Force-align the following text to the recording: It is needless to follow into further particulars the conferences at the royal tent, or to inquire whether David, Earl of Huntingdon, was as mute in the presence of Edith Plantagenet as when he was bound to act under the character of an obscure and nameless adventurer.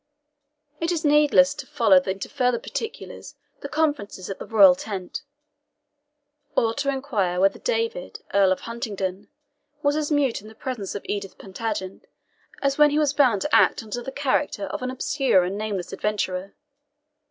It 0.79 0.91
is 0.91 1.05
needless 1.05 1.53
to 1.53 1.67
follow 1.67 1.97
into 1.97 2.27
further 2.27 2.57
particulars 2.57 3.35
the 3.59 3.69
conferences 3.69 4.31
at 4.31 4.39
the 4.39 4.47
royal 4.47 4.73
tent, 4.73 5.21
or 6.57 6.73
to 6.73 6.89
inquire 6.89 7.39
whether 7.39 7.59
David, 7.59 8.19
Earl 8.33 8.51
of 8.51 8.61
Huntingdon, 8.61 9.29
was 9.83 9.95
as 9.95 10.11
mute 10.11 10.41
in 10.41 10.47
the 10.47 10.55
presence 10.55 10.95
of 10.95 11.05
Edith 11.05 11.37
Plantagenet 11.37 12.07
as 12.63 12.79
when 12.79 12.89
he 12.89 12.97
was 12.97 13.13
bound 13.13 13.43
to 13.43 13.55
act 13.55 13.83
under 13.83 14.01
the 14.01 14.11
character 14.11 14.63
of 14.65 14.81
an 14.81 14.89
obscure 14.89 15.43
and 15.43 15.55
nameless 15.55 15.93
adventurer. 15.93 16.55